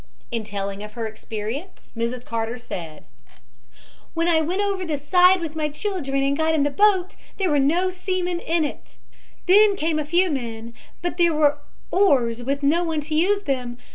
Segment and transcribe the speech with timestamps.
[0.31, 2.25] In telling of her experience Mrs.
[2.25, 3.05] Carter said:
[4.15, 7.51] "When I went over the side with my children and got in the boat there
[7.51, 8.97] were no seamen in it.
[9.45, 11.59] Then came a few men, but there were
[11.91, 13.77] oars with no one to use them.